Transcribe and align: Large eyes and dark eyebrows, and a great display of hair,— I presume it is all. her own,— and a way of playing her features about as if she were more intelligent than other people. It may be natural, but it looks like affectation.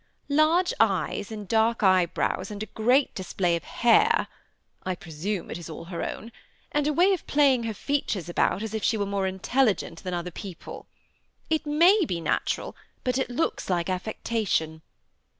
Large 0.29 0.73
eyes 0.79 1.31
and 1.31 1.47
dark 1.47 1.83
eyebrows, 1.83 2.49
and 2.49 2.63
a 2.63 2.65
great 2.65 3.13
display 3.13 3.55
of 3.55 3.63
hair,— 3.63 4.25
I 4.83 4.95
presume 4.95 5.51
it 5.51 5.59
is 5.59 5.69
all. 5.69 5.83
her 5.85 6.03
own,— 6.03 6.31
and 6.71 6.87
a 6.87 6.91
way 6.91 7.13
of 7.13 7.27
playing 7.27 7.65
her 7.65 7.73
features 7.75 8.27
about 8.27 8.63
as 8.63 8.73
if 8.73 8.83
she 8.83 8.97
were 8.97 9.05
more 9.05 9.27
intelligent 9.27 10.01
than 10.03 10.15
other 10.15 10.31
people. 10.31 10.87
It 11.51 11.67
may 11.67 12.03
be 12.05 12.19
natural, 12.19 12.75
but 13.03 13.19
it 13.19 13.29
looks 13.29 13.69
like 13.69 13.91
affectation. 13.91 14.81